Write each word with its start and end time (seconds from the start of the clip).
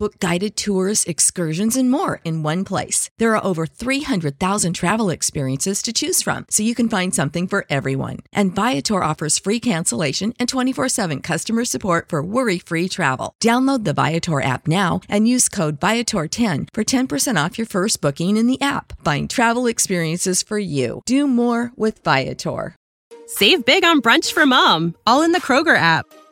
Book 0.00 0.20
guided 0.20 0.56
tours, 0.56 1.02
excursions, 1.06 1.76
and 1.76 1.90
more 1.90 2.20
in 2.24 2.44
one 2.44 2.64
place. 2.64 3.10
There 3.18 3.34
are 3.34 3.44
over 3.44 3.66
300,000 3.66 4.72
travel 4.74 5.10
experiences 5.10 5.82
to 5.82 5.92
choose 5.92 6.22
from, 6.22 6.46
so 6.50 6.62
you 6.62 6.76
can 6.76 6.88
find 6.88 7.12
something 7.12 7.48
for 7.48 7.66
everyone. 7.68 8.18
And 8.32 8.54
Viator 8.54 9.02
offers 9.02 9.40
free 9.40 9.58
cancellation 9.58 10.34
and 10.38 10.48
24 10.48 10.88
7 10.88 11.20
customer 11.20 11.64
support 11.64 12.10
for 12.10 12.22
worry 12.22 12.60
free 12.60 12.88
travel. 12.88 13.34
Download 13.42 13.82
the 13.82 13.92
Viator 13.92 14.40
app 14.40 14.68
now 14.68 15.00
and 15.08 15.26
use 15.26 15.48
code 15.48 15.80
Viator10 15.80 16.68
for 16.72 16.84
10% 16.84 17.44
off 17.44 17.58
your 17.58 17.66
first 17.66 18.00
booking 18.00 18.36
in 18.36 18.46
the 18.46 18.60
app. 18.60 18.92
Find 19.04 19.28
travel 19.28 19.66
experiences 19.66 20.44
for 20.44 20.60
you. 20.60 21.02
Do 21.06 21.26
more 21.26 21.72
with 21.74 22.04
Viator. 22.04 22.76
Save 23.26 23.64
big 23.64 23.84
on 23.84 24.00
brunch 24.00 24.32
for 24.32 24.46
mom, 24.46 24.94
all 25.08 25.22
in 25.22 25.32
the 25.32 25.40
Kroger 25.40 25.76
app. 25.76 26.06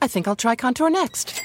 I 0.00 0.08
think 0.08 0.28
I'll 0.28 0.36
try 0.36 0.54
Contour 0.54 0.90
next. 0.90 1.44